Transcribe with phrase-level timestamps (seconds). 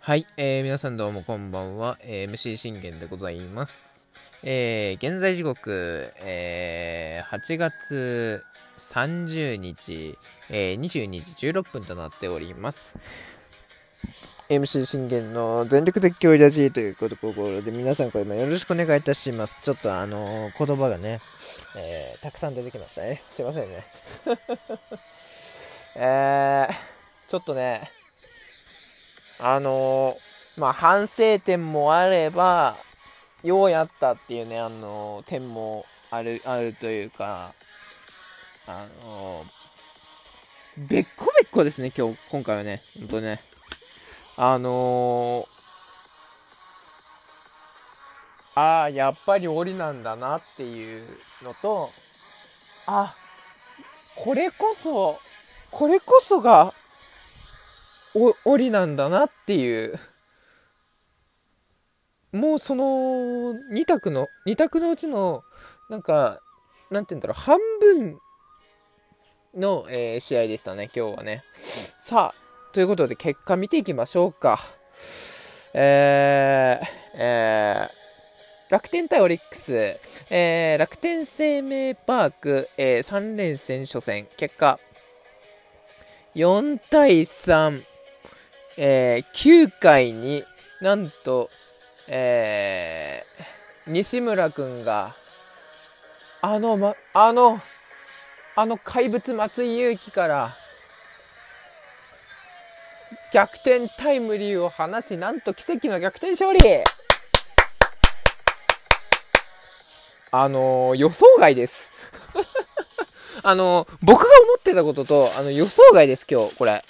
[0.00, 4.04] はい、えー、皆さんどうもこんばんは、えー、MC 信玄でございます。
[4.42, 8.44] えー、現在時刻、えー、8月
[8.78, 10.18] 30日、
[10.50, 12.96] えー、22時16分となっております。
[14.48, 19.60] MC 信玄の全力的教ラジーということで皆さんこれもよろしくお願いいたします。
[19.62, 21.20] ちょっとあのー、言葉がね、
[21.78, 23.22] えー、たくさん出てきましたね。
[23.30, 23.84] すいませんね。
[25.94, 27.88] えー、ちょっとね、
[29.38, 32.76] あのー、まあ、反省点もあれば、
[33.44, 37.52] ようやったっていうね、あのー、点もある、あるというか、
[38.66, 43.40] あのー、べっこべっこですね、今日、今回はね、ほんとね。
[44.38, 45.46] あの、
[48.54, 51.02] ああ、やっぱり檻なんだなっていう
[51.42, 51.90] のと、
[52.86, 53.14] あ、
[54.16, 55.18] これこそ、
[55.70, 56.72] これこそが、
[58.44, 59.98] 檻なんだなっていう。
[62.32, 62.84] もうその
[63.72, 65.42] 2択の、2択のうちの、
[65.88, 66.40] なんか、
[66.90, 68.18] なんて言うんだろう、半分
[69.54, 71.42] の、えー、試合でしたね、今日はね。
[71.54, 74.58] さあ、ということで結果見ていきましょうか。
[75.72, 79.72] えー、えー、楽天対オリックス、
[80.30, 84.78] えー、楽天生命パーク、えー、3連戦初戦、結果、
[86.34, 87.82] 4対3、
[88.78, 90.44] えー、9回に
[90.82, 91.48] なんと、
[92.08, 95.14] えー、西村君が、
[96.42, 97.60] あの、ま、あの、
[98.54, 100.50] あの怪物松井裕樹から、
[103.32, 106.60] 逆転タイムリーを放ち、なんと奇跡の逆転勝利
[110.32, 111.98] あのー、予想外です。
[113.42, 116.84] あのー、僕が思ってたことと、あの、予想外です、今日、これ。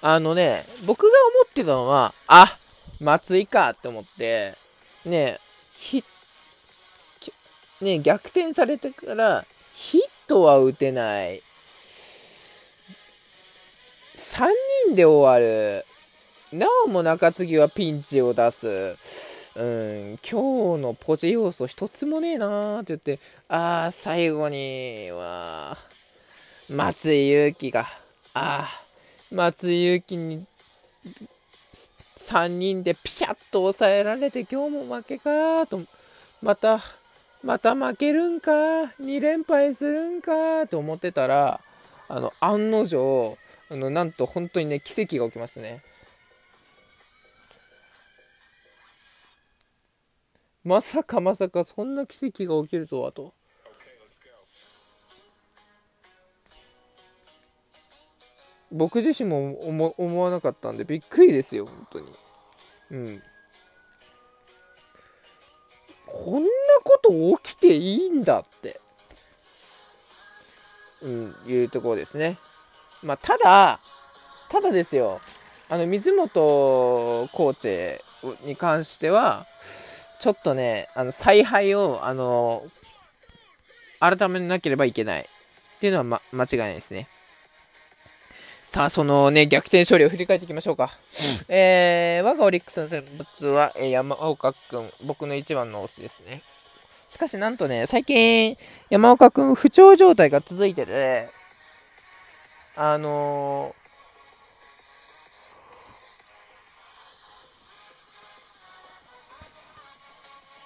[0.00, 2.56] あのね、僕が思ってたのは、あ、
[3.00, 4.54] 松井かって思って、
[5.04, 5.38] ね、
[5.76, 6.04] ひ、
[7.80, 9.44] ね、逆転されてから、
[9.74, 11.40] ヒットは打てない。
[14.16, 14.48] 3
[14.86, 15.84] 人で終わる。
[16.52, 18.96] なおも中継ぎはピンチを出す。
[19.56, 25.76] うん、今日のポジ要素一つもねえなーって言って、ああ、最後には、
[26.70, 27.80] 松井裕樹が、
[28.34, 28.87] ああ、
[29.30, 30.46] 松井裕樹に
[32.28, 35.80] 3人でピシャッと抑えられて今日も負けかと、
[36.42, 36.80] また、
[37.42, 41.60] また負けるんか、2連敗するんかと思ってたら、
[42.08, 43.36] あの、案の定、
[43.70, 45.82] あの、なんと本当にね、奇跡が起きましたね。
[50.64, 53.32] まさかまさかそんな奇跡が起きるとはと。
[58.70, 62.06] 僕自身も思わなかったんでびっくりですよ、本当に。
[62.90, 63.22] うん。
[66.06, 66.48] こんな
[66.84, 68.80] こと起きていいんだって。
[71.00, 72.38] うん、いうところですね。
[73.02, 73.80] まあ、ただ、
[74.48, 75.20] ただですよ、
[75.68, 79.46] あの、水本コーチに関しては、
[80.20, 82.64] ちょっとね、あの、采配を、あの、
[84.00, 85.24] 改めなければいけないっ
[85.80, 87.06] ていうのは、ま、間違いないですね。
[88.70, 90.90] さあ、そのね、逆転勝利を振り返っていきましょうか。
[91.48, 96.42] うん、えー、我がオリックスの先発は、えー、山岡君、僕の一番の推しですね。
[97.08, 98.58] しかし、なんとね、最近、
[98.90, 101.30] 山岡君、不調状態が続いてて、
[102.76, 103.74] あの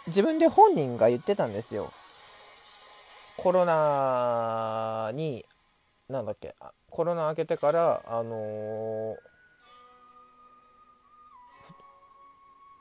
[0.07, 1.93] ー、自分で本人が言ってたんですよ。
[3.37, 5.47] コロナに、
[6.09, 6.55] なんだっけ、
[6.91, 9.17] コロナ明けてから、あのー、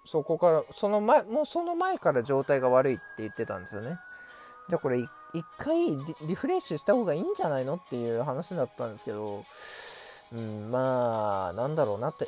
[0.06, 3.98] そこから、その前、もうその前から状態が悪いって言ってたんですよね。
[4.70, 5.10] で、これ一
[5.58, 5.96] 回
[6.28, 9.46] リフレッシュした方がいいんじゃないのっていう話だったんですけど、
[10.34, 12.28] うん、まあ、なんだろうなって、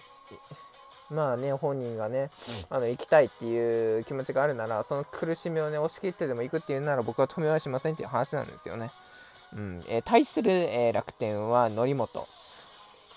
[1.09, 2.29] まあね、本人がね、
[2.69, 8.89] あの行きたいっていう気持ちがあるなら、その苦しみをね、押し切ってでも行くっていうなら、僕は止めはしませんっていう話なんですよね。
[9.55, 9.83] うん。
[9.87, 12.27] えー、対する、えー、楽天は則本。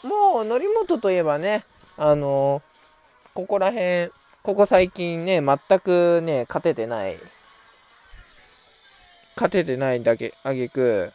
[0.02, 1.64] もう、則本といえばね、
[1.96, 2.62] あのー、
[3.34, 4.10] ここら辺、
[4.42, 7.16] ここ最近ね、全くね、勝ててない。
[9.36, 11.12] 勝ててないだけ、あげく、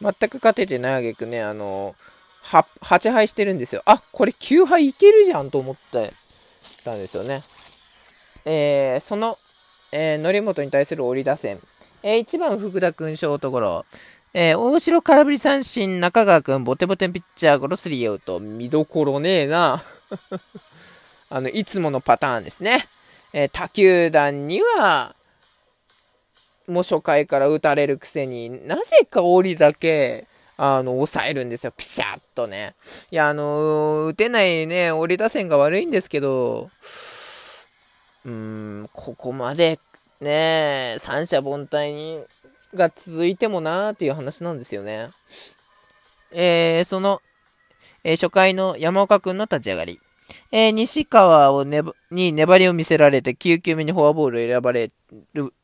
[0.00, 1.96] 全く勝ててないあげくね、あの、
[2.48, 3.82] 8敗してるんですよ。
[3.84, 6.12] あ、これ9敗いけるじゃんと思って
[6.84, 7.42] たんですよね。
[8.44, 9.38] えー、その、
[9.92, 11.58] えー、則本に対する折り打線。
[12.02, 13.84] えー、1番福田君ショートゴロ。
[14.34, 18.40] えー、大城空振り三振、中川君、ボテボテピッチャー、ゴロスリーアウト。
[18.40, 19.82] 見どころねえな。
[21.30, 22.86] あの、いつものパターンですね。
[23.32, 25.14] えー、他球団には、
[26.66, 30.26] もう初回から打たれるくせになぜか折りだけ、
[30.58, 31.72] あの、抑えるんですよ。
[31.76, 32.74] ピシャッとね。
[33.12, 36.68] いや、あの打てないね、折り打線が悪いんですけど、
[38.26, 38.32] うー
[38.82, 39.78] ん、ここまで
[40.20, 42.20] ね、三者凡退に、
[42.74, 45.10] が続いてもなーっていう話なんですよね。
[46.32, 47.22] えー、その、
[48.02, 50.00] えー、初回の山岡君の立ち上がり。
[50.50, 54.90] えー、西川をねに粘りを見せられて9球目にフォアボールを選ばれ
[55.32, 55.54] る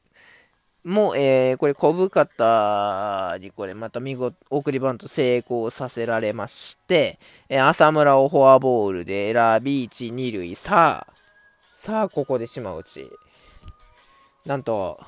[0.85, 11.15] もう、えー、これ、小深田にこれ、また見事、送りバント成功させられまして、えー、浅村をフォアボールで選び、1、2塁、さあ、
[11.73, 13.11] さあ、ここで島内。
[14.45, 15.01] なんと、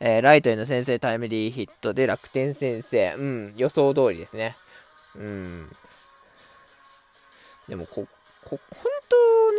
[0.00, 3.14] えー、ライトへの先制タイムリーヒットで楽天先生。
[3.18, 4.56] うん、予想通りですね。
[5.14, 5.68] うん。
[7.68, 8.06] でも、こ、
[8.44, 8.90] こ、本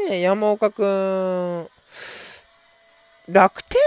[0.08, 1.68] 当ね、山岡くん、
[3.32, 3.80] 楽天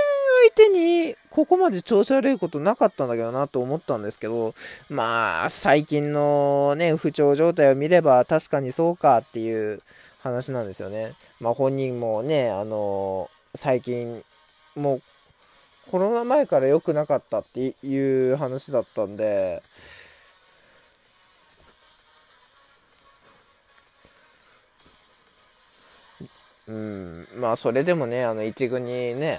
[0.43, 4.55] 相手にここまで調子悪いことなかったんだけどなと思ったんですけど、
[4.91, 9.81] まあ、最近のね、不調状態を見れば確かにそうかっていう
[10.23, 11.13] 話なんですよね。
[11.41, 14.23] まあ本人もね、あの最近、
[14.75, 15.03] もう
[15.91, 19.63] コロナ前から良くなかったっていう話だったんで、
[26.69, 29.39] うん、まあそれでもね、あの一軍にね、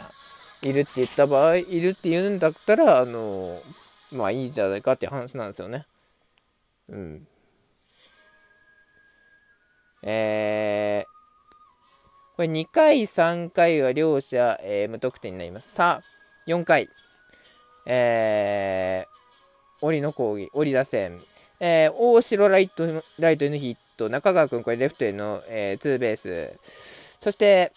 [0.69, 3.59] いるって言った場合、いるって言うんだったら、あの、
[4.11, 5.85] まあいいんじゃないかって話なんですよね。
[6.89, 7.27] うん。
[10.03, 15.73] えー、これ2回、3回は両者、えー、無得点になります。
[15.73, 16.89] さあ、4回、
[17.85, 21.21] えー、折の攻撃、折り打線、
[21.59, 22.85] えー、大城ライト、
[23.19, 26.59] ライトへのヒット、中川君、これレフトへの、えー、ツーベース、
[27.19, 27.71] そして、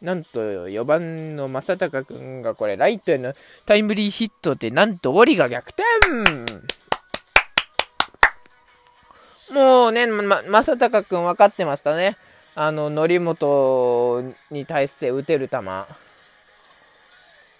[0.00, 3.34] なんと4番の正隆君がこれライトへの
[3.66, 5.82] タイムリーヒットでなんとオリが逆転
[9.52, 12.16] もうね、ま、正隆君分かってましたね。
[12.54, 15.60] あの、則本に対して打てる球。
[15.60, 15.74] もう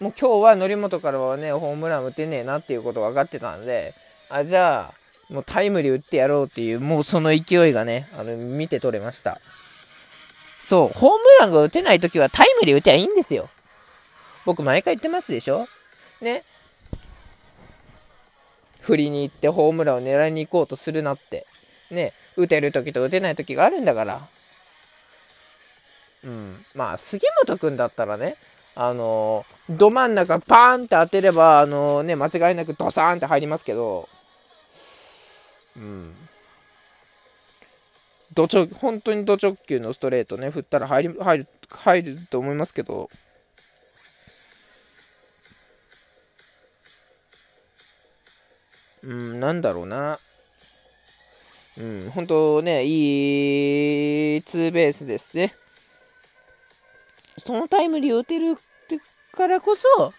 [0.00, 3.94] 今日は則本からはね、ホームラン打てねえなっていうこと分かってたんで、
[4.29, 9.38] あ、じゃあ、もうタイムリー打ってやろうっていう、もうその勢いがね、あの、見て取れました。
[10.69, 13.49] そう、ホームランが打てないときはタイムリー打てばいいんですよ。
[14.44, 15.67] 僕毎回言ってますでしょ？
[16.20, 16.43] ね？
[18.82, 21.47] 振りに行ってホームランを狙いに行こうとするなって。
[21.91, 22.12] ね？
[22.37, 24.20] 打てるときと打てないときがあるんだから。
[26.25, 26.55] うん。
[26.75, 28.37] まあ、杉本くんだったらね、
[28.76, 34.06] あのー、ど真ん中パーンって当てれば、あのー、ね、間違いなくドサーンって入りますけど、
[35.79, 36.14] うん。
[38.38, 43.11] ド直、本当にド直球のストレートね、振ったら入り、入る、入ると思いますけど、
[49.02, 50.20] うん、なんだろうな。
[51.79, 55.56] うん、本当ね、いいツーベースですね。
[57.38, 58.56] そのタイムリーを打てる
[59.32, 60.14] からこそ、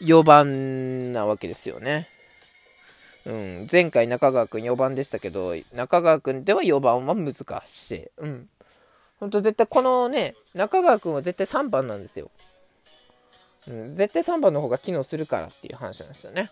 [0.00, 2.15] 4番なわけですよね。
[3.26, 7.34] うん、前回中川君4番でしたけど、中川君では4番は難
[7.66, 8.06] しい。
[8.18, 8.48] うん。
[9.18, 12.30] ほんと絶対このね、中川君は絶対3番なんですよ。
[13.66, 16.50] うん、絶対3番の方が機能するからっていう話なんですよね。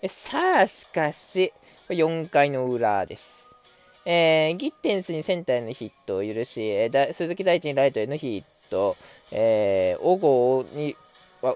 [0.00, 1.52] えさあ、しかし、
[1.90, 3.54] 4回の裏です。
[4.06, 8.96] えー、ギッテンスにセンターへのヒットを許し、えー、鈴木大地にライトへのヒット、
[9.30, 10.96] えー、小郷に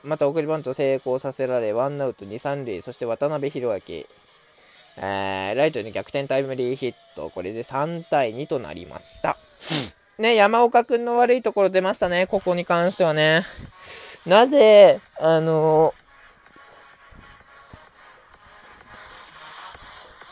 [0.05, 4.05] また送りバント成功させられ、ワンアウト2、3塁、そして渡辺弘明、
[4.99, 7.31] えー、ライトに逆転タイムリーヒット。
[7.31, 9.37] これで3対2となりました。
[10.19, 12.27] ね、山岡くんの悪いところ出ましたね。
[12.27, 13.45] ここに関してはね。
[14.27, 15.95] なぜ、あの、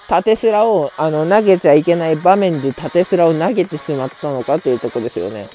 [0.09, 5.47] 縦スラをあの投げちゃいけない場面で縦スラを投げてしまったのかというところですよね。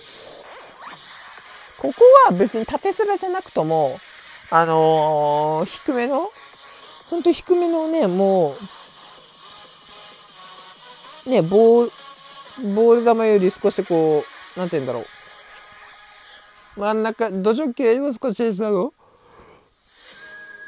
[1.77, 3.99] ここは別に縦スラじゃなくとも、
[4.49, 6.29] あのー、低めの、
[7.09, 8.55] ほんと低めのね、もう、
[11.27, 14.23] ね、ボール、ボール球より少しこ
[14.55, 16.79] う、なんて言うんだろう。
[16.79, 18.93] 真ん中、土直球よりも少し下の、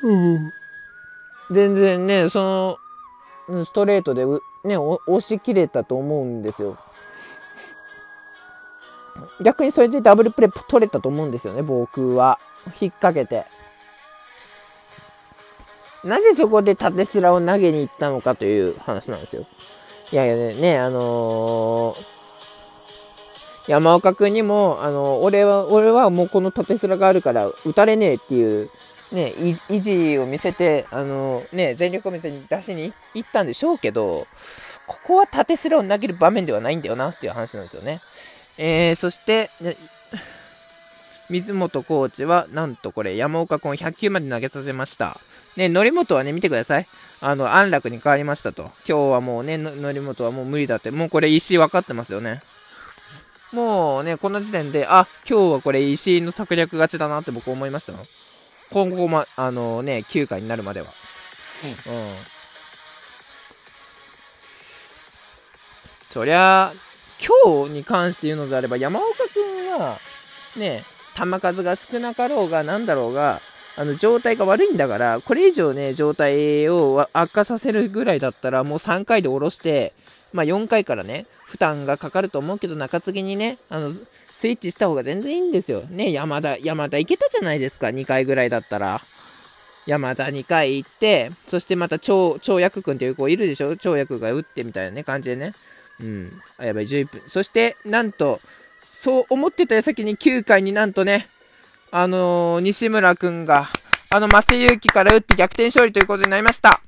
[0.03, 0.51] うん。
[1.51, 2.77] 全然ね、そ
[3.49, 4.25] の、ストレートで
[4.65, 6.77] ね、押し切れたと思うんですよ。
[9.41, 12.39] 逆にそれでダブルプレー取れたと思うんですよね、僕は。
[12.79, 13.45] 引っ掛けて。
[16.03, 19.45] なぜそこで縦スラを投げに行ったのかという話なんですよ。
[20.11, 28.69] いやいやね、あのー、山岡君にも、あのー、俺は、俺はもうこの縦スラがあるから打たれねえっていう、
[29.11, 29.33] ね、
[29.69, 34.25] 意地を見せて、あのー、ね、全力を見せに出しに行ったんでしょうけど、
[34.87, 37.99] ここは縦スラを投げる場面ではないんだよなっていう話なんですよね。
[38.57, 39.49] えー、そして、
[41.29, 45.17] 水本コーチは、なんとこれ、山岡君を100球まで投げさせました。
[45.57, 46.87] ね、則本はね、見てください。
[47.19, 48.63] あの、安楽に変わりましたと。
[48.87, 50.91] 今日はもうね、則本はもう無理だって。
[50.91, 52.41] もうこれ石分かってますよね。
[53.53, 57.97] もうね、この時点で、あ、今日はこれ石の策略勝ちだなって僕思いましたよ。
[58.71, 60.87] 今後ま、あのね、9回になるまでは。
[61.87, 61.93] うん。
[61.93, 62.13] うん、
[66.11, 66.71] そりゃ、
[67.45, 69.97] 今日に関して言うのであれば、山岡君は、
[70.57, 70.83] ね、
[71.15, 73.39] 球数が少なかろうが、なんだろうが、
[73.77, 79.93] あの状態が悪いんだから、これ以上ね、状態を悪化させるぐらいだったら、もう3回で下ろして、
[80.33, 85.81] まあ、4回からね、負担がかかると思うけど、中継ぎにね、あのスイッチした方が全然いいんですよ。
[85.81, 88.99] ね、山田、山田いけたじゃないですか、2回ぐらいだったら。
[89.85, 93.77] 山田2回行って、そしてまた長薬君っていう子いるでしょ？
[93.77, 95.53] 長薬が打ってみたいなね、感じでね。
[96.01, 96.33] うん。
[96.57, 97.21] あ、やばい、11分。
[97.29, 98.39] そして、なんと、
[98.81, 101.27] そう思ってた矢先に9回になんとね、
[101.91, 103.69] あのー、西村くんが、
[104.09, 106.81] あの、松井裕樹から打って逆転勝利ということになりました。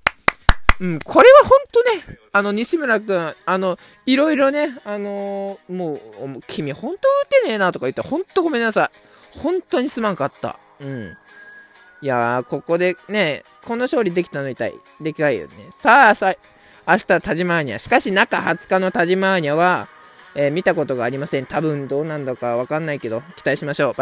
[0.79, 5.99] うん、これは本当ね、あの、西村くん、あの、いろいろね、あのー、もう、
[6.47, 9.37] 君本当打てねえなとか言って、本当ごめんなさい。
[9.39, 10.57] 本当にすまんかった。
[10.79, 11.17] うん。
[12.01, 14.73] いやー、ここでね、この勝利できたの痛い。
[15.01, 15.53] でかいよね。
[15.71, 16.33] さあ、さ、
[16.87, 17.77] 明日田島アーニャ。
[17.77, 19.87] しかし中20日の田島アーニャは、
[20.35, 21.45] えー、見たことがありません。
[21.45, 23.95] 多分どうなんだかわかんないけど、期待しましょう。